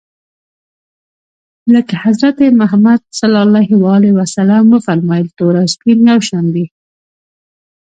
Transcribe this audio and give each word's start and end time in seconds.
لکه 1.73 1.93
حضرت 2.05 2.37
محمد 2.59 3.01
ص 3.19 3.21
و 4.73 4.79
فرمایل 4.87 5.27
تور 5.37 5.53
او 5.61 5.65
سپین 5.73 5.99
یو 6.11 6.21
شان 6.27 6.45
دي. 6.53 6.65